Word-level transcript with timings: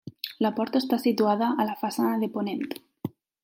La 0.45 0.49
porta 0.59 0.79
està 0.83 0.99
situada 1.03 1.51
a 1.65 1.67
la 1.69 1.77
façana 1.85 2.17
de 2.25 2.31
ponent. 2.39 2.67